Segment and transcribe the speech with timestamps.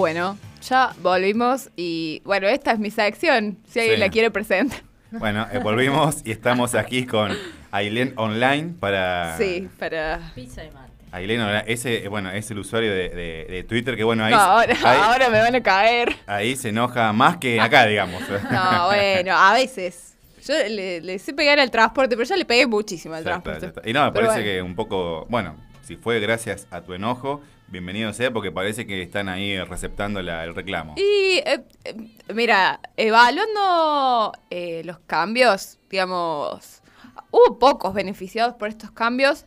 [0.00, 0.36] Bueno,
[0.68, 4.00] ya volvimos y bueno, esta es mi sección, si alguien Sí.
[4.00, 4.80] la quiere presentar.
[5.10, 7.32] Bueno, eh, volvimos y estamos aquí con
[7.70, 9.38] Ailén Online para...
[9.38, 10.32] Sí, para...
[10.34, 10.92] Pizza y mate.
[11.12, 14.34] Ailén Online, ese, eh, bueno, es el usuario de, de- de Twitter que, bueno, ahí,
[14.34, 16.14] No, ahora, ahí, ahora me van a caer.
[16.26, 18.20] ahí se enoja más que acá, digamos.
[18.50, 20.14] No, bueno, a veces.
[20.46, 23.66] Yo le, le sé pegar al transporte, pero ya le pegué muchísimo al Ya transporte.
[23.68, 23.88] está.
[23.88, 24.56] Y no, me Pero parece bueno.
[24.58, 29.02] que un poco, bueno, si fue gracias a tu enojo, bienvenido sea, porque parece que
[29.02, 30.94] están ahí receptando la- el reclamo.
[30.96, 31.94] Y eh, eh,
[32.34, 36.82] mira, evaluando eh, los cambios, digamos,
[37.30, 39.46] hubo pocos beneficiados por estos cambios.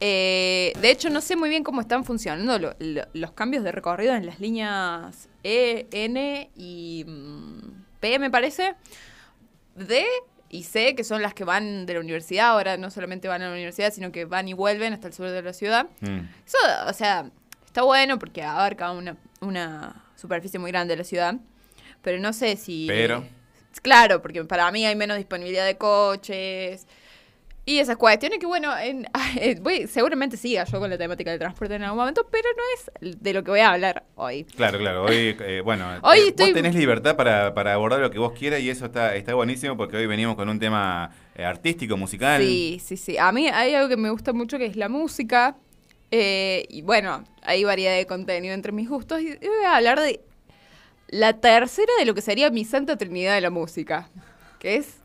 [0.00, 3.72] Eh, de hecho, no sé muy bien cómo están funcionando lo- lo- los cambios de
[3.72, 7.60] recorrido en las líneas E, N y mm,
[8.00, 8.74] P, me parece.
[9.76, 10.04] D
[10.50, 13.46] y C, que son las que van de la universidad, ahora no solamente van a
[13.48, 15.86] la universidad, sino que van y vuelven hasta el sur de la ciudad.
[16.00, 16.20] Mm.
[16.46, 17.30] Eso, o sea,
[17.68, 21.34] está bueno porque abarca una, una superficie muy grande de la ciudad.
[22.02, 22.86] Pero no sé si.
[22.88, 23.24] Pero.
[23.82, 26.86] Claro, porque para mí hay menos disponibilidad de coches.
[27.66, 29.06] Y esas cuestiones que, bueno, en-
[29.38, 32.62] eh, voy- seguramente siga yo con la temática del transporte en algún momento, pero no
[33.10, 34.44] es de lo que voy a hablar hoy.
[34.44, 35.04] Claro, claro.
[35.04, 38.32] Hoy, eh, bueno, Hoy eh, estoy- vos tenés libertad para, para abordar lo que vos
[38.32, 42.40] quieras y eso está, está buenísimo porque hoy venimos con un tema eh, artístico, musical.
[42.40, 43.18] Sí, sí, sí.
[43.18, 45.56] A mí hay algo que me gusta mucho que es la música.
[46.10, 49.20] eh, y bueno, hay variedad de contenido entre mis gustos.
[49.20, 50.20] Y voy a hablar de
[51.08, 54.10] la tercera de lo que sería mi santa trinidad de la música.
[54.58, 54.96] Que es.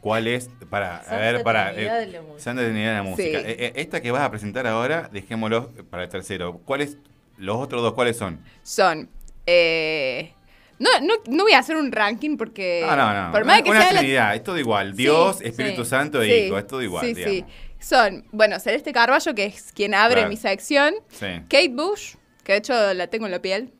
[0.00, 0.48] ¿Cuál es?
[0.70, 1.72] Para, a ver, para.
[1.72, 2.40] Trinidad de la música.
[2.40, 3.40] Santa Trinidad de la música.
[3.40, 3.44] Sí.
[3.46, 6.58] Eh, eh, esta que vas a presentar ahora, dejémoslo para el tercero.
[6.64, 6.96] ¿Cuáles?
[7.36, 8.40] Los otros dos, ¿cuáles son?
[8.62, 9.08] Son.
[9.46, 10.32] eh,
[10.78, 12.82] no, no, no voy a hacer un ranking porque.
[12.86, 13.32] No, no, no.
[13.32, 14.94] Por más que Una sea la- Trinidad, es todo igual.
[14.94, 17.36] Dios, sí, Espíritu Santo e sí, Hijo, es todo igual, Sí, digamos.
[17.36, 17.44] sí.
[17.80, 20.28] Son, bueno, Celeste Carballo, que es quien abre Claro.
[20.28, 20.94] mi sección.
[21.08, 21.26] Sí.
[21.48, 22.14] Kate Bush,
[22.44, 23.72] que de hecho la tengo en la piel.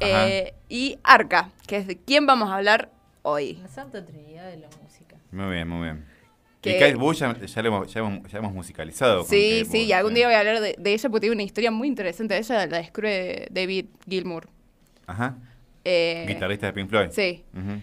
[0.00, 2.90] Eh, y Arca, que es de quién vamos a hablar
[3.22, 3.54] hoy.
[3.62, 5.16] La Santa Trinidad de la música.
[5.30, 6.04] Muy bien, muy bien.
[6.62, 9.18] Que- Y Kate Bush ya, ya hemos, ya hemos- ya hemos musicalizado.
[9.20, 10.16] con Sí, Kate sí, Bush, y algún sí.
[10.16, 12.36] día voy a hablar de, de ella porque tiene una historia muy interesante.
[12.36, 14.48] Ella la descubre David Gilmour.
[15.06, 15.36] Ajá.
[15.84, 17.08] Eh, Guitarrista de Pink Floyd.
[17.12, 17.80] Sí, Ujú.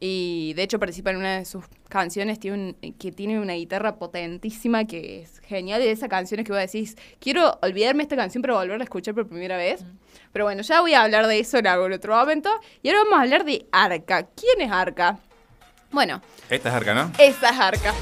[0.00, 3.96] Y de hecho participa en una de sus canciones tiene un- que tiene una guitarra
[3.96, 5.80] potentísima que es genial.
[5.82, 9.14] Y de esas canciones que vos decís, quiero olvidarme esta canción para volverla a escuchar
[9.14, 9.80] por primera vez.
[10.32, 12.50] Pero bueno, ya voy a hablar de eso en algún otro momento.
[12.82, 14.26] Y ahora vamos a hablar de Arca.
[14.36, 15.18] ¿Quién es Arca?
[15.90, 16.20] Bueno,
[16.50, 17.10] Esta es Arca, ¿no?
[17.18, 17.94] esa es Arca.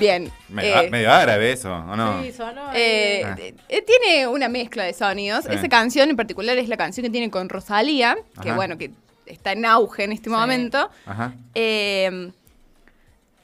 [0.00, 0.32] Bien.
[0.48, 2.22] Medio, eh, medio árabe eso, ¿o no?
[2.22, 2.70] Sí, sonó.
[2.74, 3.36] Eh, Ah.
[3.38, 5.44] eh, eh, tiene una mezcla de sonidos.
[5.44, 5.52] Sí.
[5.54, 8.56] Esa canción en particular es la canción que tiene con Rosalía, que Ajá.
[8.56, 8.90] bueno, que
[9.26, 10.34] está en auge en este Sí.
[10.34, 10.90] momento.
[11.06, 11.34] Ajá.
[11.54, 12.32] Eh,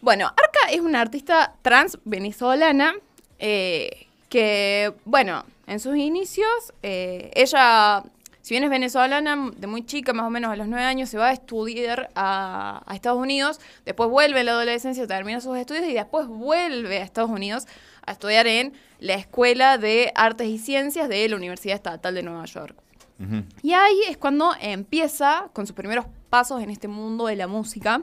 [0.01, 2.95] bueno, Arca es una artista trans venezolana
[3.39, 8.03] eh, que, bueno, en sus inicios, eh, ella,
[8.47, 11.19] si bien es venezolana, de muy chica, más o menos a los nueve años, se
[11.19, 15.85] va a estudiar a, a Estados Unidos, después vuelve en la adolescencia, termina sus estudios
[15.87, 17.67] y después vuelve a Estados Unidos
[18.07, 22.45] a estudiar en la Escuela de Artes y Ciencias de la Universidad Estatal de Nueva
[22.45, 22.77] York.
[23.65, 28.03] Y ahí es cuando empieza con sus primeros pasos en este mundo de la música.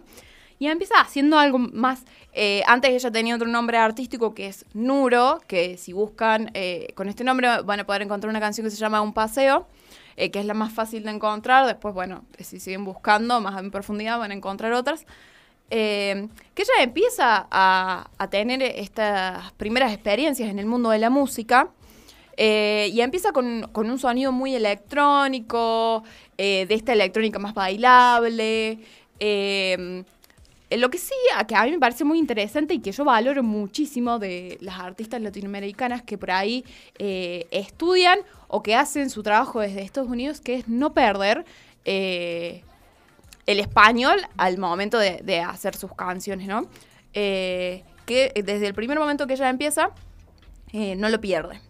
[0.63, 2.05] Y empieza haciendo algo más.
[2.31, 7.09] eh, antes ella tenía otro nombre artístico que es Nuro, que si buscan eh, con
[7.09, 9.67] este nombre van a poder encontrar una canción que se llama Un Paseo,
[10.15, 11.67] eh, que es la más fácil de encontrar.
[11.67, 15.05] Después, bueno, si siguen buscando más en profundidad van a encontrar otras.
[15.69, 21.09] Eh, que ella empieza a, a tener estas primeras experiencias en el mundo de la
[21.09, 21.71] música.
[22.37, 26.05] Eh, y empieza con, con un sonido muy electrónico,
[26.37, 28.79] eh, de esta electrónica más bailable.
[30.69, 33.03] Eh, lo que sí, a que a mí me parece muy interesante y que yo
[33.05, 36.63] valoro muchísimo de las artistas latinoamericanas que por ahí
[36.97, 41.45] eh, estudian o que hacen su trabajo desde Estados Unidos, que es no perder
[41.85, 42.63] eh,
[43.45, 46.67] el español al momento de, de hacer sus canciones, ¿no?
[47.13, 49.91] Eh, que desde el primer momento que ella empieza,
[50.73, 51.61] no lo pierde.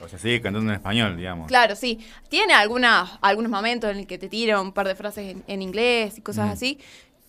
[0.00, 1.46] O sea, sigue cantando en español, digamos.
[1.48, 1.98] Claro, sí.
[2.28, 5.62] Tiene algunas, algunos momentos en el que te tira un par de frases en, en
[5.62, 6.52] inglés y cosas Mm.
[6.52, 6.78] así,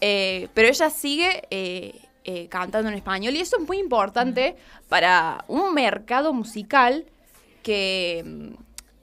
[0.01, 4.55] eh, pero ella sigue eh, eh, cantando en español y eso es muy importante
[4.89, 7.05] para un mercado musical
[7.63, 8.53] que,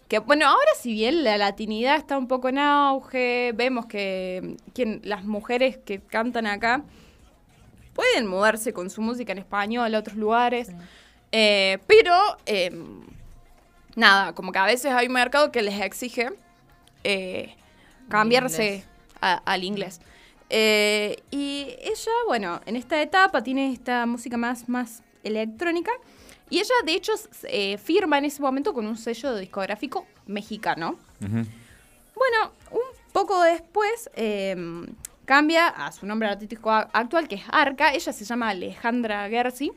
[0.09, 5.01] que, bueno, ahora si bien la latinidad está un poco en auge, vemos que, quien-
[5.05, 6.83] las mujeres que cantan acá
[7.95, 10.71] pueden mudarse con su música en español a otros lugares,
[11.31, 12.15] pero...
[13.97, 16.31] nada, como que a veces hay un mercado que les exige
[18.09, 18.89] cambiarse Inglés.
[19.21, 20.01] a- al inglés.
[20.57, 25.91] Eh, y ella, bueno, en esta etapa tiene esta música más, más electrónica
[26.49, 27.13] Y ella, de hecho,
[27.49, 30.97] eh, firma en ese momento con un sello discográfico mexicano.
[31.19, 32.81] Bueno, un
[33.13, 34.55] poco después eh,
[35.25, 37.93] cambia a su nombre artístico a- actual, que es Arca.
[37.93, 39.73] Ella se llama Alejandra Gersi.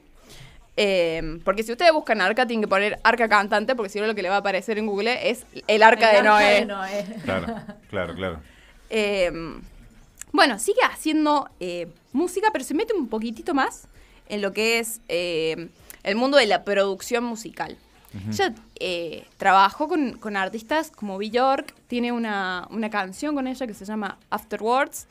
[0.76, 4.14] Eh, porque si ustedes buscan Arca, tienen que poner Arca cantante, porque si no lo
[4.14, 6.66] que le va a aparecer en Google es el Arca de El Noé.
[6.66, 7.06] Noé.
[7.24, 7.56] Claro,
[7.90, 8.40] claro, claro.
[10.38, 13.88] Bueno, sigue haciendo eh, música, pero se mete un poquitito más
[14.30, 15.70] en lo que es eh,
[16.04, 17.76] el mundo de la producción musical.
[18.30, 23.74] Ella eh, trabajó con, con artistas como Bjork, tiene una, una canción con ella que
[23.74, 25.08] se llama Afterwards,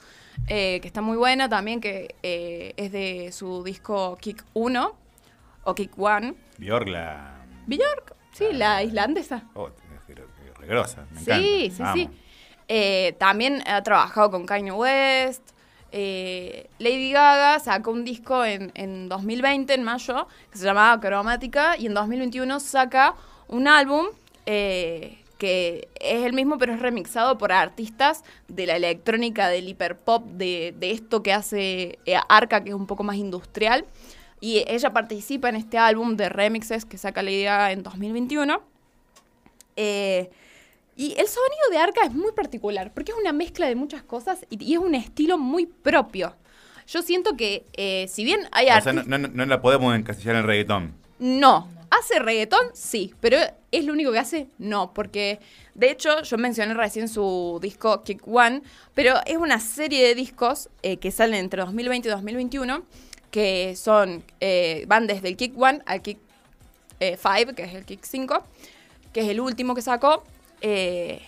[0.46, 4.96] eh, que está muy buena también, que eh, es de su disco Kick 1
[5.64, 6.34] o Kick 1.
[6.58, 7.44] Bjork la...
[7.66, 9.42] Bjork, sí, la islandesa.
[9.54, 9.70] Oh,
[10.62, 11.70] es grosa, me Sí, encanta.
[11.76, 11.94] sí, Vamos.
[11.98, 12.08] sí.
[12.68, 15.42] Eh, también ha trabajado con Kanye West.
[15.92, 21.76] Eh, Lady Gaga sacó un disco en, en 2020, en mayo, que se llamaba Cromática,
[21.78, 23.14] y en 2021 saca
[23.48, 24.06] un álbum
[24.46, 30.24] eh, que es el mismo, pero es remixado por artistas de la electrónica, del hiperpop,
[30.26, 33.84] de, de esto que hace eh, Arca, que es un poco más industrial.
[34.40, 38.62] Y ella participa en este álbum de remixes que saca Lady Gaga en 2021.
[39.76, 40.30] Eh,
[40.96, 44.44] y el sonido de Arca es muy particular, porque es una mezcla de muchas cosas
[44.50, 46.34] y, y es un estilo muy propio.
[46.88, 50.46] Yo siento que, eh, si bien hay O sea, no- no la podemos encasillar en
[50.46, 50.94] reggaetón.
[51.18, 51.68] No.
[51.90, 52.66] ¿Hace reggaetón?
[52.74, 53.14] Sí.
[53.20, 53.38] Pero
[53.72, 54.48] ¿es lo único que hace?
[54.58, 54.92] No.
[54.94, 55.38] Porque,
[55.74, 58.62] de hecho, yo mencioné recién su disco Kick One,
[58.94, 62.82] pero es una serie de discos eh, que salen entre 2020 y 2021,
[63.30, 66.18] que son, eh, van desde el Kick One al Kick
[67.00, 68.44] 5, que es el Kick 5,
[69.12, 70.24] que es el último que sacó.
[70.60, 71.22] Eh,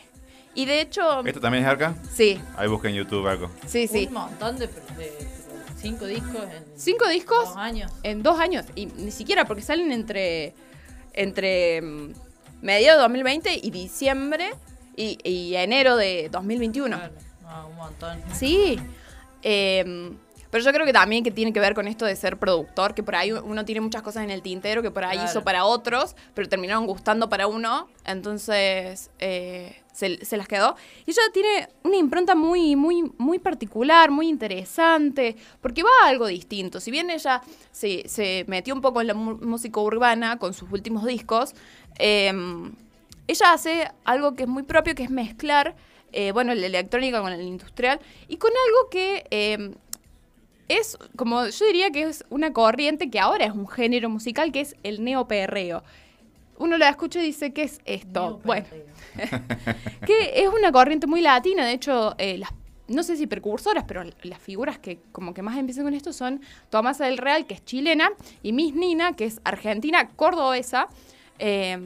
[0.55, 1.95] y de hecho, ¿Esto también es Arca?
[2.13, 3.51] sí, Ahí busca en YouTube algo.
[3.67, 4.07] sí, sí.
[4.09, 4.69] Un montón de,
[5.77, 7.45] cinco discos en ¿Cinco discos?
[7.49, 7.93] dos años.
[8.03, 8.65] En dos años.
[8.75, 10.55] Y ni siquiera porque salen entre,
[11.13, 12.13] entre mm,
[12.63, 14.51] mediados de 2020 y diciembre
[14.97, 16.97] y, y enero de 2021.
[16.97, 18.21] Claro, no, un montón.
[18.35, 18.81] Sí.
[19.43, 20.13] Eh,
[20.51, 23.03] pero yo creo que también que tiene que ver con esto de ser productor, que
[23.03, 25.31] por ahí uno tiene muchas cosas en el tintero que por ahí Claro.
[25.31, 30.77] hizo para otros, pero terminaron gustando para uno, entonces eh, se, se las quedó.
[31.07, 36.27] Y ella tiene una impronta muy, muy, muy particular, muy interesante, porque va a algo
[36.27, 36.81] distinto.
[36.81, 37.43] Si bien ella
[37.73, 41.55] se, se metió un poco en la música urbana con sus últimos discos,
[41.99, 42.33] eh,
[43.27, 45.77] ella hace algo que es muy propio, que es mezclar,
[46.13, 49.75] eh, bueno, la electrónica con el industrial y con algo que eh,
[50.69, 54.61] es, como yo diría que es una corriente que ahora es un género musical, que
[54.61, 55.83] es el neoperreo.
[56.59, 58.41] Uno la escucha y dice, ¿qué es esto?
[58.45, 58.67] Bueno,
[60.07, 62.51] que es una corriente muy latina, de hecho, eh, las,
[62.89, 66.41] no sé si precursoras, pero las figuras que como que más empiezan con esto son
[66.69, 68.11] Tomasa del Real, que es chilena,
[68.43, 70.89] y Miss Nina, que es argentina, cordobesa,
[71.39, 71.79] eh,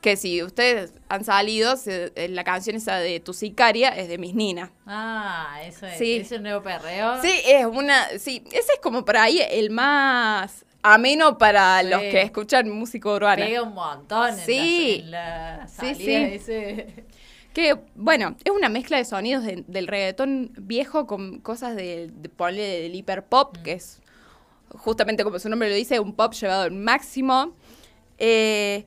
[0.00, 4.16] que si ustedes han salido, se- eh, la canción esa de Tu Sicaria es de
[4.18, 4.72] Miss Nina.
[4.86, 5.98] Ah, eso es.
[5.98, 6.16] Sí.
[6.16, 7.20] Ese nuevo perreo.
[7.20, 8.08] Sí, es una.
[8.18, 11.88] Sí, ese es como por ahí el más ameno para Sí.
[11.90, 13.44] los que escuchan música urbana.
[13.44, 15.02] Pega un montón en Sí.
[15.06, 16.34] la, en la Sí, salida sí.
[16.34, 17.04] ese...
[17.52, 22.28] Que, bueno, es una mezcla de sonidos de- del reggaetón viejo con cosas de, de
[22.28, 24.00] ponle del hiperpop, que es
[24.70, 27.54] justamente como su nombre lo dice, un pop llevado al máximo.
[28.18, 28.86] Eh,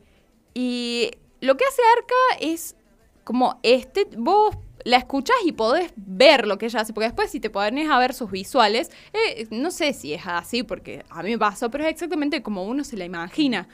[0.53, 2.75] y lo que hace Arca es
[3.23, 7.39] como este, vos la escuchás y podés ver lo que ella hace, porque después si
[7.39, 11.31] te pones a ver sus visuales, eh, no sé si es así, porque a mí
[11.31, 13.67] me pasó, pero es exactamente como uno se la imagina.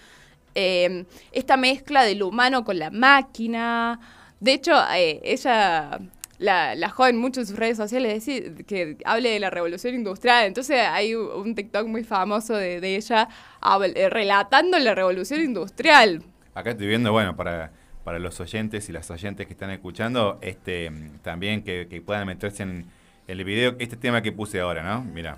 [0.56, 4.00] Eh, esta mezcla del humano con la máquina.
[4.40, 6.00] De hecho, eh, ella
[6.40, 10.46] la, la joden mucho en sus redes sociales decir, que hable de la revolución industrial.
[10.46, 13.30] Entonces hay un TikTok muy famoso de, ella
[13.96, 16.24] eh, relatando la revolución industrial.
[16.56, 17.72] Acá estoy viendo, bueno, para,
[18.04, 20.92] para los oyentes y las oyentes que están escuchando, este
[21.22, 22.86] también que, que puedan meterse en
[23.28, 25.04] el video, este tema que puse ahora, ¿no?
[25.04, 25.38] Mira.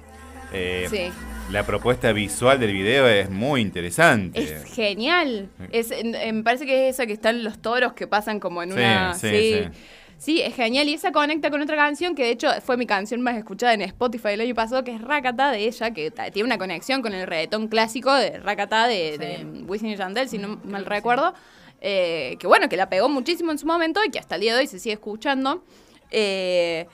[0.53, 1.11] eh, Sí.
[1.51, 4.41] La propuesta visual del video es muy interesante.
[4.41, 5.49] Es genial.
[5.71, 5.91] Es,
[6.33, 9.13] me parece que es esa que están los toros que pasan como en Sí, una...
[9.13, 9.79] sí, sí.
[10.23, 10.41] Sí.
[10.41, 10.87] Es genial.
[10.87, 13.81] Y esa conecta con otra canción que de hecho fue mi canción más escuchada en
[13.81, 17.25] Spotify el año pasado, que es Rakata de ella, que tiene una conexión con el
[17.27, 19.65] reggaetón clásico de Rakata de, de Sí.
[19.67, 21.33] Wisin y Yandel, si no Mm, mal recuerdo.
[21.81, 24.53] Eh, que bueno, que la pegó muchísimo en su momento y que hasta el día
[24.53, 25.63] de hoy se sigue escuchando.
[26.11, 26.85] Eh,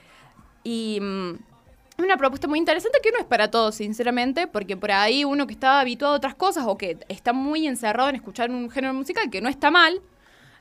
[0.64, 1.32] y mm,
[1.98, 5.52] una propuesta muy interesante que no es para todos, sinceramente, porque por ahí uno que
[5.52, 9.28] está habituado a otras cosas o que está muy encerrado en escuchar un género musical
[9.30, 10.00] que no está mal,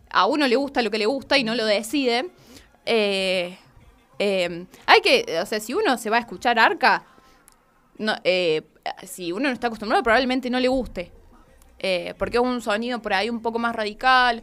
[0.10, 2.30] a uno le gusta lo que le gusta y no lo decide.
[2.88, 3.58] Eh,
[4.20, 7.04] eh, hay que, o sea, si uno se va a escuchar arca,
[8.24, 8.62] eh,
[9.06, 11.12] si uno no está acostumbrado, probablemente no le guste.
[11.80, 14.42] eh, porque es un sonido por ahí un poco más radical.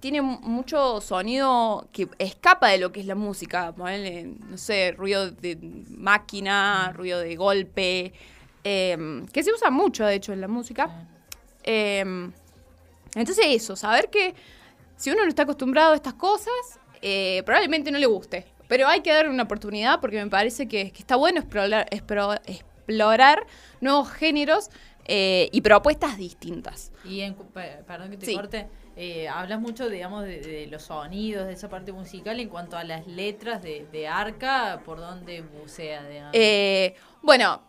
[0.00, 3.72] tiene mu- mucho sonido que escapa de lo que es la música.
[3.76, 5.56] no sé, ruido de
[5.90, 8.12] máquina, ruido de golpe,
[8.64, 10.90] eh, que se usa mucho, de hecho, en la música.
[11.62, 12.04] Eh,
[13.14, 14.34] entonces eso, saber que
[15.02, 16.52] si uno no está acostumbrado a estas cosas,
[17.00, 18.46] eh, probablemente no le guste.
[18.68, 21.88] Pero hay que darle una oportunidad porque me parece que, que está bueno explorar,
[23.80, 24.70] nuevos géneros
[25.06, 26.92] eh, y propuestas distintas.
[27.04, 28.36] Y en, perdón que te Sí.
[28.36, 32.76] corte, eh, hablas mucho, digamos, de, de los sonidos, de esa parte musical, en cuanto
[32.76, 36.36] a las letras de, de Arca, ¿por dónde bucea, digamos?
[37.22, 37.60] Bueno,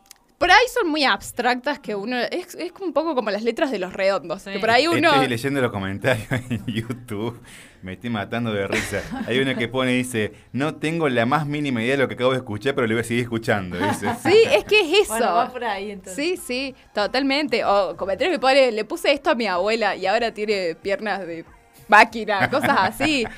[0.44, 2.18] por ahí son muy abstractas que uno...
[2.18, 4.42] Es, es un poco como las letras de los redondos.
[4.42, 4.52] Sí.
[4.52, 5.08] Que por ahí uno...
[5.14, 7.42] Estoy leyendo los comentarios en YouTube.
[7.82, 9.02] Me estoy matando de risa.
[9.26, 12.16] Hay uno que pone y dice, no tengo la más mínima idea de lo que
[12.16, 13.78] acabo de escuchar, pero lo voy a seguir escuchando.
[13.78, 14.10] Dice.
[14.22, 15.14] Sí, es que es eso.
[15.14, 16.14] Bueno, va por ahí entonces.
[16.14, 17.64] Sí, sí, totalmente.
[17.64, 21.46] O comentarios que pone, le puse esto a mi abuela y ahora tiene piernas de
[21.88, 23.26] máquina, cosas así.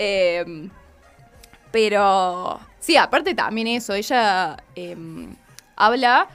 [0.00, 0.70] Eh,
[1.72, 4.96] pero sí, aparte también eso, ella eh,
[5.74, 6.28] habla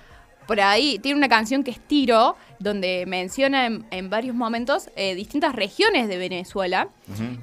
[0.48, 5.16] por ahí, tiene una canción que es Tiro, donde menciona en, en varios momentos eh,
[5.16, 6.90] distintas regiones de Venezuela.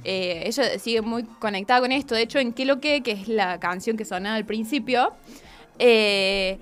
[0.05, 2.15] Eh, ella sigue muy conectada con esto.
[2.15, 5.13] De hecho, en Que lo que, que es la canción que sonaba al principio,
[5.79, 6.59] eh,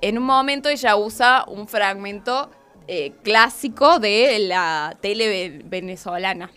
[0.00, 2.50] en un momento ella usa un fragmento
[3.22, 6.50] clásico de la tele ve- venezolana.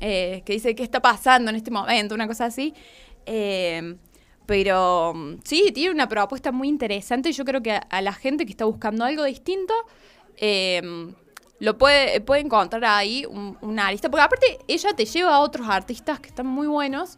[0.00, 2.74] Que dice qué está pasando en este momento, una cosa así.
[3.26, 3.94] Eh,
[4.50, 8.50] pero mm, sí, tiene una propuesta muy interesante yo creo que a, la gente que
[8.50, 9.72] está buscando algo distinto
[10.38, 10.82] eh,
[11.60, 14.10] lo puede, puede encontrar ahí un, una artista.
[14.10, 17.16] Porque aparte ella te lleva a otros artistas que están muy buenos.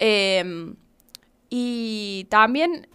[0.00, 0.74] Eh,
[1.48, 2.88] y también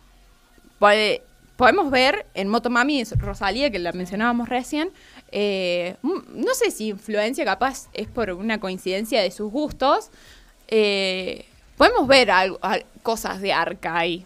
[1.56, 4.92] podemos ver en Motomami Rosalía, que la mencionábamos recién,
[5.32, 10.12] eh, un- no sé si influencia capaz es por una coincidencia de sus gustos,
[10.68, 11.46] eh,
[11.78, 14.26] podemos ver algo- al- cosas de Arca ahí.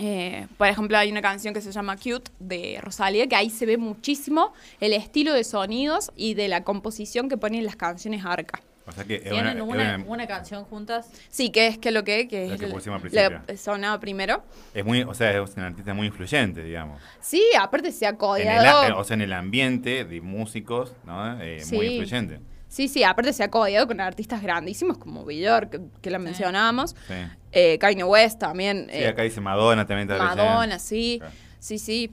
[0.00, 3.66] Eh, por ejemplo, hay una canción que se llama Cute de Rosalía, que ahí se
[3.66, 8.60] ve muchísimo el estilo de sonidos y de la composición que ponen las canciones Arca.
[8.86, 11.10] O sea que ¿Tienen una- una, es una- una canción juntas?
[11.30, 13.56] Sí, que es que lo que, que La es que el- pusimos al la principio.
[13.58, 14.42] sonaba primero.
[14.72, 17.02] es muy, o sea, es un artista muy influyente, digamos.
[17.20, 18.94] Sí, aparte se ha En el, codeado.
[18.94, 21.38] a- o sea, en el ambiente de músicos, ¿no?
[21.42, 21.74] Eh, Sí.
[21.74, 22.40] Muy influyente.
[22.68, 26.94] Sí, sí, aparte se ha codeado con artistas grandísimos como Billor, que, que la mencionábamos.
[27.06, 27.14] Sí.
[27.52, 28.88] Eh, Kanye West también.
[28.92, 30.08] Sí, eh, acá dice Madonna también.
[30.08, 31.20] Madonna, sí.
[31.58, 32.10] Sí, sí.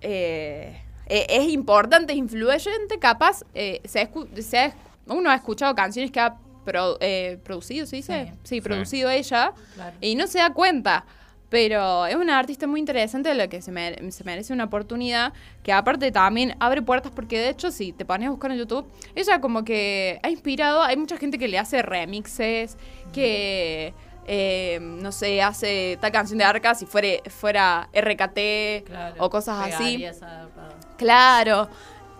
[0.00, 3.44] Eh, eh, es importante, es influyente, capaz.
[3.54, 4.74] eh, se ha escu- se ha-
[5.06, 8.24] uno ha escuchado canciones que ha pro- eh, producido, ¿se dice?
[8.26, 8.30] Sí.
[8.44, 8.60] Sí, Sí.
[8.60, 9.52] producido ella.
[9.74, 9.96] Claro.
[10.00, 11.04] Y no se da cuenta.
[11.50, 13.72] Pero es una artista muy interesante a la que se,
[14.12, 15.32] se merece una oportunidad.
[15.62, 18.86] Que aparte también abre puertas, porque de hecho, si te pones a buscar en YouTube,
[19.14, 20.80] ella como que ha inspirado.
[20.82, 22.76] Hay mucha gente que le hace remixes,
[23.12, 23.92] que.
[24.32, 29.16] eh, no sé, hace tal canción de Arca si fuera, fuera RKT Claro.
[29.18, 30.04] o cosas así.
[30.04, 30.48] Esa-
[30.96, 31.68] Claro.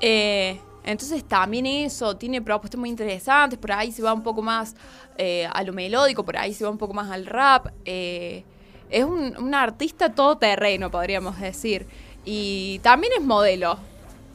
[0.01, 4.75] Eh, entonces también eso, tiene propuestas muy interesantes, por ahí se va un poco más
[5.19, 7.69] eh, a lo melódico, por ahí se va un poco más al rap.
[7.85, 8.43] eh,
[8.91, 11.87] es un, un artista todoterreno, podríamos decir.
[12.25, 13.79] Y también es modelo.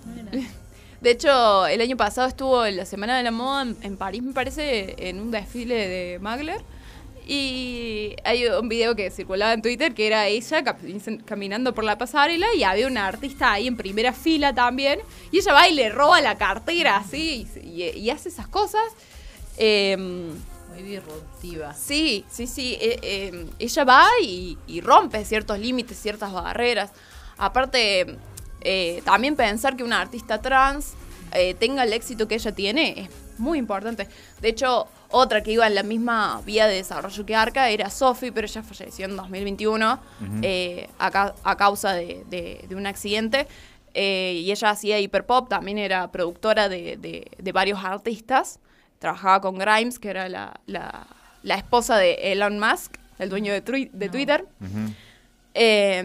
[0.06, 0.48] Mira.
[1.02, 4.24] De hecho, el año pasado estuvo en la Semana de la Moda en, en París,
[4.24, 6.62] me parece, en un desfile de Magler.
[7.28, 10.64] Y hay un video que circulaba en Twitter que era ella
[11.26, 15.00] caminando por la pasarela y había una artista ahí en primera fila también.
[15.32, 18.84] Y ella va y le roba la cartera así y, y hace esas cosas.
[19.58, 20.30] Em,
[20.75, 21.74] Muy disruptiva.
[21.74, 22.77] Sí, sí, sí.
[22.79, 26.91] eh, eh, ella va y, y rompe ciertos límites, ciertas barreras.
[27.38, 28.17] Aparte,
[28.62, 30.94] eh, también pensar que una artista trans
[31.34, 34.08] eh, tenga el éxito que ella tiene es muy importante.
[34.41, 38.32] De hecho, otra que iba en la misma vía de desarrollo que Arca era Sophie,
[38.32, 40.00] pero ella falleció en 2021 Ujú.
[40.41, 43.48] eh, a, ca- a causa de, de- de un accidente.
[43.94, 48.60] Eh, y ella hacía hiperpop, también era productora de, de- de varios artistas.
[49.00, 51.08] Trabajaba con Grimes, que era la, la-
[51.44, 54.12] la esposa de Elon Musk, el dueño de, Twi- de No.
[54.12, 54.46] Twitter.
[54.62, 54.94] Ujú.
[55.54, 56.00] Eh,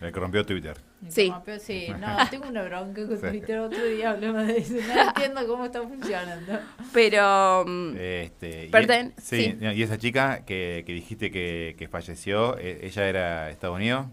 [0.00, 0.76] El que rompió Twitter.
[1.08, 1.32] Sí.
[1.44, 3.20] Pero sí, no, tengo una bronca con.
[3.20, 3.58] Twitter.
[3.60, 4.74] Otro día hablamos de eso.
[4.74, 6.58] No entiendo cómo está funcionando.
[6.92, 7.64] pero
[7.96, 9.64] Este, y- Perten- sí, sí.
[9.64, 14.06] y esa chica que, que dijiste que, que falleció, eh, ¿ella era de Estados Unidos?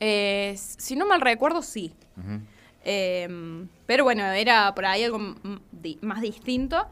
[0.00, 1.94] eh, si no mal recuerdo, sí.
[2.16, 2.40] Ujú.
[2.84, 5.36] Eh, pero bueno, era por ahí algo
[6.00, 6.86] más distinto.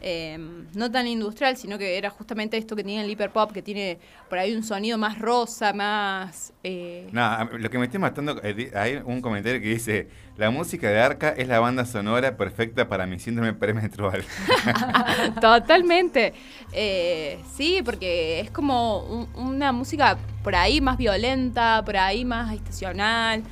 [0.00, 0.38] Eh,
[0.74, 4.38] no tan industrial, sino que era justamente esto que tiene el hiperpop, que tiene por
[4.38, 6.52] ahí un sonido más rosa, más...
[6.64, 10.50] eh, No, a- lo que me estoy matando, eh, hay un comentario que dice, la
[10.50, 14.24] música de Arca es la banda sonora perfecta para mi síndrome premenstrual.
[15.40, 16.32] Totalmente.
[16.72, 22.54] Eh, sí, porque es como un- una música por ahí más violenta, por ahí más
[22.54, 23.42] estacional.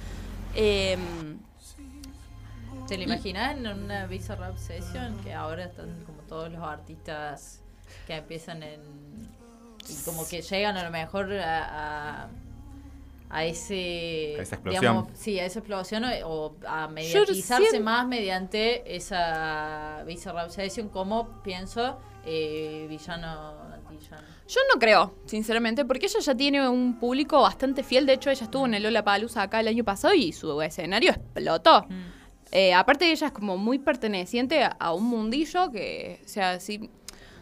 [0.54, 0.96] Eh,
[2.88, 5.18] ¿Te lo imaginas en una Visa Rap Session?
[5.22, 7.62] Que ahora están como todos los artistas
[8.06, 8.80] que empiezan en.
[9.88, 12.24] y como que llegan a lo mejor a.
[12.24, 12.28] a
[13.30, 15.06] a ese A esa explosión.
[15.12, 20.88] sí a esa explosión o, o a mediatizarse siento- más mediante esa Visa Rap Session
[20.88, 27.42] como pienso eh, villano antillano yo no creo, sinceramente, porque ella ya tiene un público
[27.42, 28.06] bastante fiel.
[28.06, 31.10] De hecho, ella estuvo en el Lola Palusa acá el año pasado y su escenario
[31.10, 31.82] explotó.
[31.86, 32.02] Mm.
[32.52, 36.88] Eh, aparte, ella es como muy perteneciente a, un mundillo que, o sea, si,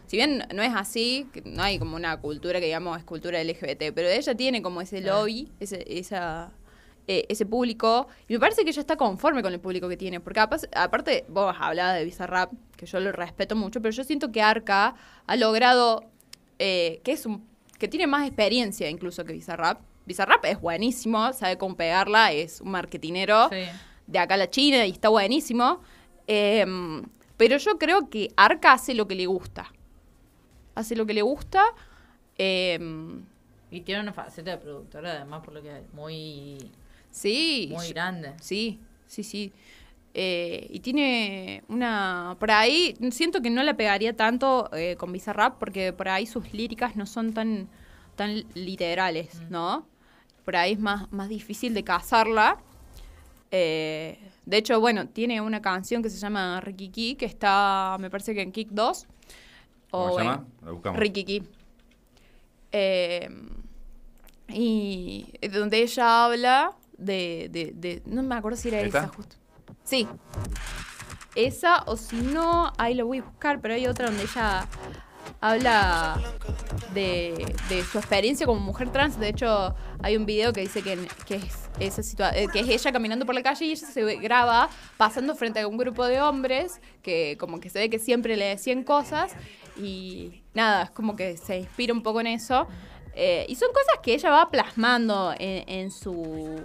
[0.06, 3.40] si bien no es así, que no hay como una cultura que digamos es cultura
[3.40, 6.50] LGBT, pero ella tiene como ese lobby, ese, esa,
[7.06, 10.18] eh, ese público, y me parece que ella está conforme con el público que tiene,
[10.18, 14.32] porque apas- aparte, vos hablabas de Bizarrap, que yo lo respeto mucho, pero yo siento
[14.32, 14.96] que Arca
[15.26, 16.04] ha logrado,
[16.58, 17.46] eh, que es un
[17.78, 19.80] que tiene más experiencia incluso que Bizarrap.
[20.06, 23.64] Bizarrap es buenísimo, sabe cómo pegarla, es un marketinero Sí.
[24.06, 25.80] De acá a la China y está buenísimo.
[26.26, 27.02] Em,
[27.36, 29.72] pero yo creo que Arca hace lo que le gusta.
[30.74, 31.62] Hace lo que le gusta.
[32.38, 33.24] em,
[33.70, 36.56] y tiene una faceta de productora además por lo que es muy
[37.10, 37.68] sí.
[37.72, 39.52] muy grande Sí, sí, sí.
[40.14, 42.36] Eh, y tiene una...
[42.40, 46.54] Por ahí siento que no la pegaría tanto eh, con Bizarrap porque por ahí sus
[46.54, 47.68] líricas no son tan,
[48.14, 49.86] tan literales, ¿no?
[50.44, 52.58] Por ahí es más, más difícil de cazarla.
[53.58, 58.34] Eh, de hecho, bueno, tiene una canción que se llama Rikiki, que está, me parece
[58.34, 59.06] que en Kick 2.
[59.90, 60.44] ¿Cómo se llama?
[60.62, 61.00] Lo buscamos.
[61.00, 61.42] Rikiki.
[62.72, 63.28] Eh,
[64.48, 68.98] y donde ella habla de, de- de- No me acuerdo si era ¿Esta?
[68.98, 69.36] esa justo.
[69.84, 70.06] Sí.
[71.34, 74.66] Esa, o si no, ahí lo voy a buscar, pero hay otra donde ella
[75.40, 76.20] habla
[76.94, 79.18] de, de su experiencia como mujer trans.
[79.18, 82.92] De hecho, hay un video que dice que, que es esa eh, que es ella
[82.92, 86.80] caminando por la calle y ella se graba pasando frente a un grupo de hombres
[87.02, 89.34] que como que se ve que siempre le decían cosas
[89.76, 92.66] y nada, es como que se inspira un poco en eso.
[93.14, 96.60] Eh, y son cosas que ella va plasmando en su...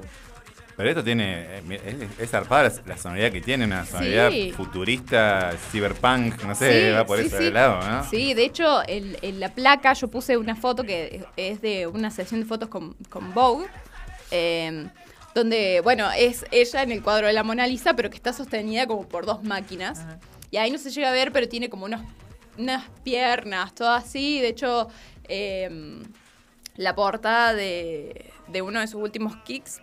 [0.82, 4.52] Pero esto tiene, eh, es, es zarpada la, sonoridad que tiene, una sonoridad Sí.
[4.52, 7.52] futurista, cyberpunk, no sé, Sí, va por sí, ese sí.
[7.52, 8.10] lado, ¿no?
[8.10, 12.10] Sí, de hecho, en, en la placa yo puse una foto que es de una
[12.10, 13.68] sesión de fotos con, con Vogue,
[14.32, 14.88] eh,
[15.36, 18.88] donde, bueno, es ella en el cuadro de la Mona Lisa, pero que está sostenida
[18.88, 20.00] como por dos máquinas.
[20.00, 20.18] Ajá.
[20.50, 22.02] Y ahí no se llega a ver, pero tiene como unos,
[22.58, 24.42] unas piernas, todo así.
[24.42, 24.88] De hecho,
[25.30, 26.02] eh,
[26.76, 29.80] la portada de, de uno de sus últimos kicks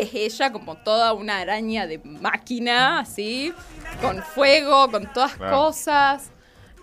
[0.00, 3.52] es ella como toda una araña de máquina, así,
[4.00, 5.56] con fuego, con todas Claro.
[5.56, 6.30] cosas.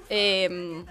[0.10, 0.84] Eh,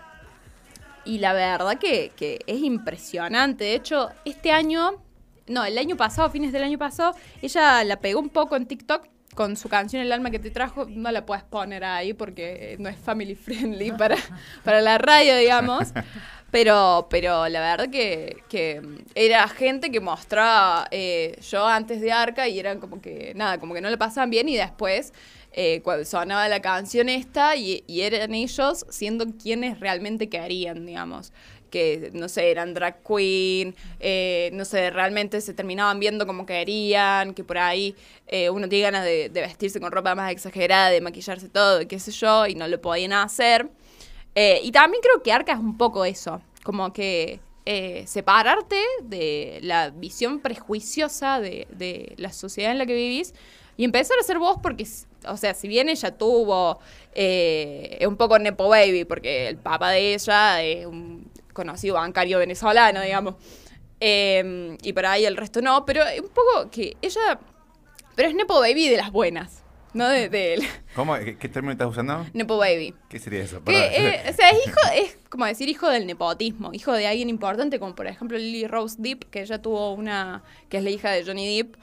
[1.05, 3.65] y la verdad que, que es impresionante.
[3.65, 5.03] De hecho, este año,
[5.49, 9.07] no, el año pasado, fines del año pasado, ella la pegó un poco en TikTok
[9.35, 10.87] con su canción El alma que te trajo.
[10.89, 14.17] No la puedes poner ahí porque no es family friendly para,
[14.65, 15.93] para la radio, digamos.
[16.51, 18.83] Pero, pero la verdad que, que
[19.15, 23.73] era gente que mostraba eh, yo antes de Arca y eran como que, nada, como
[23.73, 25.15] que no le pasaban bien y después
[25.53, 31.33] eh, cuando sonaba la canción esta y, y eran ellos siendo quienes realmente querían, digamos.
[31.73, 37.35] Que, no sé, eran drag queen, eh, no sé, realmente se terminaban viendo como querían,
[37.35, 37.97] que por ahí
[38.29, 42.13] eh, uno tiene ganas de, vestirse con ropa más exagerada, de maquillarse todo, qué sé
[42.13, 43.69] yo, y no lo podían hacer.
[44.35, 47.41] Eh, y también creo que Arca es un poco eso, como que
[48.07, 53.35] separarte de la visión prejuiciosa de, de la sociedad en la que vivís
[53.77, 54.87] y empezar a ser vos porque,
[55.27, 56.79] o sea, si bien ella tuvo
[57.15, 61.22] eh, un poco Nepo Baby, porque el papá de ella es un
[61.53, 63.35] conocido bancario venezolano, digamos,
[64.01, 67.39] eh, y por ahí el resto no, pero un poco que ella,
[68.17, 69.63] pero es Nepo Baby de las buenas,
[69.95, 70.63] no de, de él.
[70.97, 71.15] ¿Cómo?
[71.19, 72.27] ¿Qué, qué término estás usando?
[72.33, 72.95] Nepo Baby.
[73.09, 73.63] ¿Qué sería eso?
[73.63, 77.29] Que, eh, o sea, es hijo, es como decir hijo del nepotismo, hijo de alguien
[77.29, 81.11] importante, como por ejemplo Lily Rose Depp, que ella tuvo una, que es la hija
[81.11, 81.77] de Johnny Depp,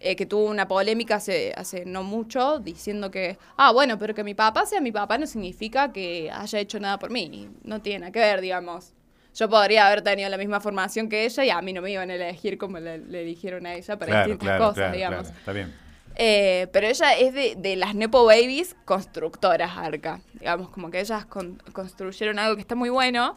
[0.00, 4.24] eh, que tuvo una polémica hace, hace no mucho, diciendo que, ah, bueno, pero que
[4.24, 8.00] mi papá sea mi papá no significa que haya hecho nada por mí, no tiene
[8.00, 8.92] nada que ver, digamos.
[9.36, 12.08] Yo podría haber tenido la misma formación que ella y a mí no me iban
[12.10, 15.28] a elegir como le, le eligieron a ella para claro, distintas claro, cosas, claro, digamos.
[15.28, 15.74] está bien.
[16.18, 20.20] Eh, pero ella es de, de las Nepo Babies constructoras, Arca.
[20.32, 23.36] Digamos, como que ellas con- construyeron algo que está muy bueno.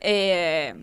[0.00, 0.74] Eh,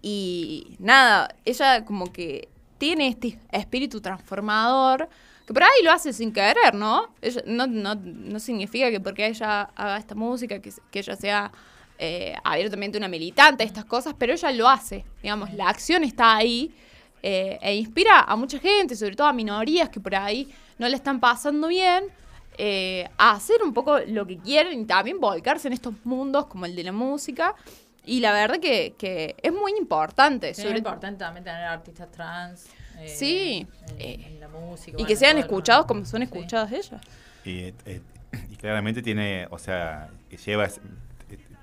[0.00, 2.48] y nada, ella como que
[2.78, 5.08] tiene este espíritu transformador
[5.46, 7.12] que por ahí lo hace sin querer, ¿no?
[7.20, 11.52] Ella- no, no, no significa que porque ella haga esta música, que, que ella sea
[12.04, 16.74] eh, abiertamente una militante, estas cosas, pero ella lo hace, digamos, la acción está ahí
[17.22, 20.96] eh, e inspira a mucha gente, sobre todo a minorías que por ahí no le
[20.96, 22.04] están pasando bien,
[22.58, 26.66] eh, a hacer un poco lo que quieren y también volcarse en estos mundos como
[26.66, 27.54] el de la música.
[28.04, 30.52] Y la verdad que, que es muy importante.
[30.54, 32.66] Sí, es sobre- importante también tener artistas trans.
[32.98, 33.64] eh, Sí,
[33.98, 34.90] En, en la música.
[34.90, 36.24] y bueno, que sean escuchados como son Sí.
[36.24, 37.00] escuchadas ellas.
[37.44, 37.72] Y,
[38.50, 40.66] y claramente tiene, o sea, que lleva,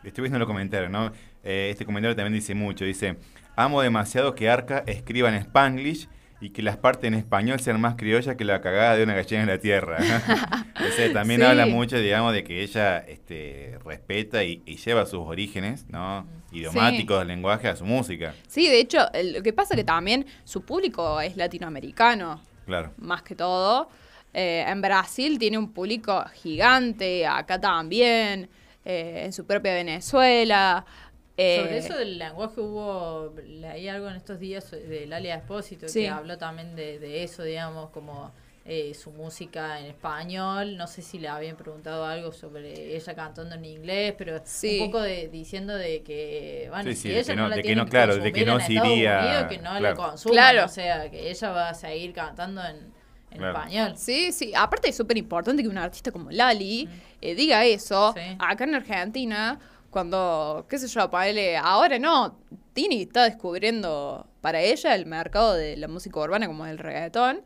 [0.04, 1.12] estoy viendo los comentarios, ¿no?
[1.44, 3.18] Eh, este comentario también dice mucho, dice,
[3.56, 6.08] amo demasiado que Arca escriba en Spanglish
[6.42, 9.42] y que las partes en español sean más criollas que la cagada de una gallina
[9.42, 9.98] en la tierra.
[10.80, 11.46] o sea, también Sí.
[11.46, 16.26] habla mucho, digamos, de que ella este, respeta y, y lleva sus orígenes, ¿no?
[16.54, 18.34] Idiomáticos del lenguaje a su música.
[18.48, 19.00] Sí, de hecho,
[19.34, 22.94] lo que pasa que también su público es latinoamericano, Claro.
[22.98, 23.90] más que todo.
[24.34, 28.50] Eh, en Brasil tiene un público gigante, acá también,
[28.90, 30.86] eh, en su propia Venezuela.
[31.38, 36.02] eh, Sobre eso del lenguaje hubo, leí algo en estos días de Lalia Espósito Sí.
[36.02, 38.32] que habló también de, de eso, digamos, como
[38.66, 40.76] eh, su música en español.
[40.78, 44.80] No sé si le habían preguntado algo sobre ella cantando en inglés, pero Sí.
[44.82, 47.50] un poco de, diciendo de que, bueno, Sí, si sí, de ella que no, no-
[47.50, 49.96] la de que no, claro, de que no se iría, Unidos, que no la claro.
[49.98, 50.66] consuman, Claro.
[50.66, 52.76] o sea, que ella va a seguir cantando en,
[53.32, 53.58] en Claro.
[53.58, 53.94] español.
[53.98, 54.52] Sí, sí.
[54.56, 56.88] Aparte es súper importante que un artista como Lali
[57.22, 58.14] eh, diga eso.
[58.16, 58.36] Sí.
[58.40, 62.40] Acá en Argentina, cuando, qué sé yo, ponele, ahora no,
[62.74, 67.42] Tini está descubriendo para ella el mercado de la música urbana como el reggaetón.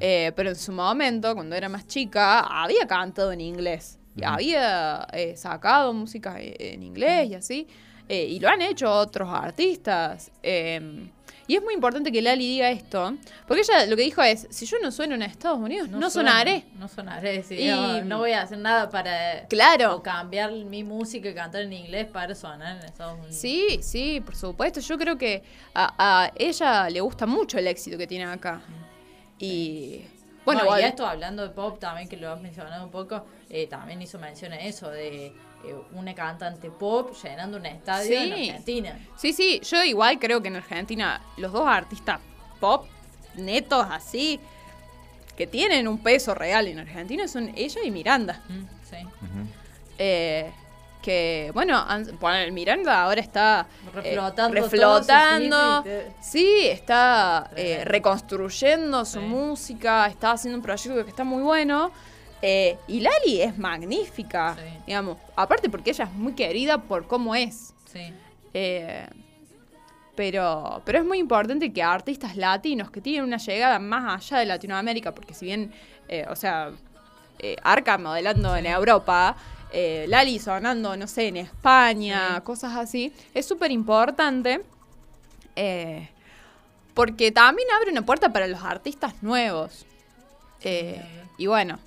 [0.00, 4.00] Eh, pero en su momento, cuando era más chica, había cantado en inglés.
[4.16, 7.68] Y había eh, sacado música en inglés y así.
[8.08, 10.32] Eh, y lo han hecho otros artistas.
[10.42, 11.10] Eh,
[11.48, 13.14] y es muy importante que Lali diga esto.
[13.48, 16.30] Porque ella lo que dijo es, si yo no sueno en Estados Unidos, no, suena,
[16.30, 16.64] sonaré.
[16.78, 19.96] No sonaré, sí, Y- no, no voy a hacer nada para Claro.
[19.96, 23.34] o cambiar mi música y cantar en inglés para sonar en Estados Unidos.
[23.34, 24.78] Sí, sí, por supuesto.
[24.78, 25.42] Yo creo que
[25.74, 25.94] a,
[26.26, 28.60] a ella le gusta mucho el éxito que tiene acá.
[29.38, 30.02] Y
[30.44, 34.00] bueno, y esto hablando de pop también, que lo has mencionado un poco, eh, también
[34.02, 35.32] hizo mención a eso de
[35.64, 38.32] eh, una cantante pop llenando un estadio en.
[38.32, 38.98] Argentina.
[39.16, 42.20] Sí, sí, yo igual creo que en Argentina los dos artistas
[42.60, 42.86] pop
[43.36, 44.40] netos así
[45.36, 48.42] que tienen un peso real en Argentina son ella y Miranda.
[48.48, 48.96] Mm, sí.
[49.98, 50.50] Eh,
[51.02, 51.84] que bueno,
[52.34, 55.84] el Miranda ahora está eh, Reflotando reflotando.
[56.20, 59.26] Sí, está eh, reconstruyendo su Sí.
[59.26, 61.92] música, está haciendo un proyecto que está muy bueno.
[62.42, 64.62] Eh, y Lali es magnífica, Sí.
[64.86, 65.16] digamos.
[65.36, 67.74] Aparte porque ella es muy querida por cómo es.
[67.92, 68.12] Sí.
[68.54, 69.06] Eh,
[70.14, 74.46] pero, pero es muy importante que artistas latinos que tienen una llegada más allá de
[74.46, 75.72] Latinoamérica, porque si bien,
[76.08, 76.70] eh, o sea,
[77.62, 79.36] Arca modelando en Europa,
[80.08, 82.40] Lali sonando, no sé, en España, Sí.
[82.42, 84.60] cosas así, es súper importante.
[86.94, 89.86] porque también abre una puerta para los artistas nuevos.
[91.36, 91.78] Y bueno,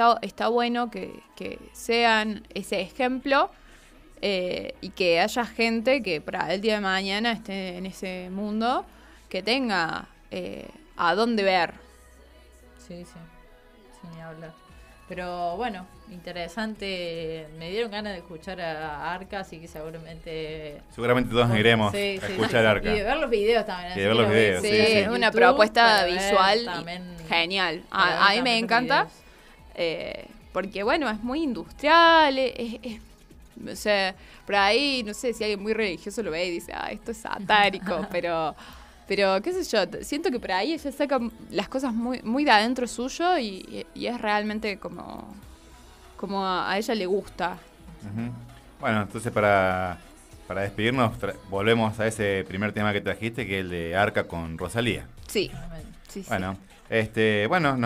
[0.00, 3.50] está, está bueno que, que sean ese ejemplo
[4.22, 8.86] eh, y que haya gente que para el día de mañana esté en ese mundo,
[9.28, 11.74] que tenga eh, a dónde ver.
[12.78, 13.18] Sí, sí.
[14.00, 14.52] Sin ni hablar.
[15.08, 17.46] Pero bueno, interesante.
[17.58, 20.80] Me dieron ganas de escuchar a Arca, así que seguramente.
[20.94, 22.66] Seguramente todos nos iremos Sí, a sí, escuchar sí.
[22.66, 22.90] Arca.
[22.94, 23.88] Y de ver los videos también.
[23.90, 24.92] Y así de ver que los videos, Sí, sí, ver sí.
[24.98, 27.82] es una YouTube propuesta visual también- genial.
[27.90, 29.04] A, a mí me encanta.
[29.04, 29.20] videos.
[29.80, 33.00] Eh, porque bueno, es muy industrial, es, es-
[33.72, 34.14] o sea,
[34.46, 37.18] por ahí, no sé si alguien muy religioso lo ve y dice, ah, esto es
[37.18, 38.54] satánico, pero,
[39.06, 41.18] pero qué sé yo, siento que por ahí ella saca
[41.50, 45.34] las cosas muy, muy de adentro suyo y, y es realmente como,
[46.16, 47.58] como a, a ella le gusta.
[48.80, 49.98] Bueno, entonces para,
[50.48, 51.12] para despedirnos
[51.50, 55.06] volvemos a ese primer tema que trajiste, que es el de Arca con Rosalía.
[55.28, 55.98] Sí, Realmente.
[56.08, 56.28] sí, sí.
[56.28, 56.56] Bueno,
[56.88, 57.78] este, bueno, nos